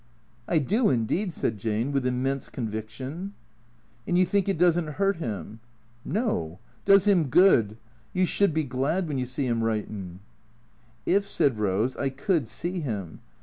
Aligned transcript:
""I 0.47 0.57
do 0.57 0.89
indeed," 0.89 1.31
said 1.31 1.59
Jane, 1.59 1.91
with 1.91 2.07
immense 2.07 2.49
conviction." 2.49 3.35
And 4.07 4.17
you 4.17 4.25
think 4.25 4.49
it 4.49 4.57
does 4.57 4.75
n't 4.75 4.93
hurt 4.95 5.17
him?"" 5.17 5.59
No. 6.19 6.57
Does 6.85 7.05
him 7.05 7.25
good. 7.27 7.77
You 8.11 8.25
should 8.25 8.51
be 8.51 8.63
glad 8.63 9.07
when 9.07 9.19
you 9.19 9.27
see 9.27 9.45
him 9.45 9.61
writing."" 9.63 10.19
If," 11.05 11.27
said 11.27 11.59
Rose," 11.59 11.95
I 11.97 12.09
could 12.09 12.47
see 12.47 12.79
'im. 12.81 13.19